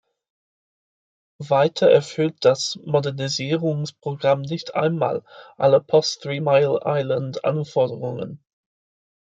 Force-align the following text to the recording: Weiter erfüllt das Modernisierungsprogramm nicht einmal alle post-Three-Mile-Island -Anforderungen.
Weiter 1.37 1.87
erfüllt 1.91 2.43
das 2.43 2.79
Modernisierungsprogramm 2.85 4.41
nicht 4.41 4.73
einmal 4.73 5.23
alle 5.57 5.79
post-Three-Mile-Island 5.79 7.43
-Anforderungen. 7.45 8.39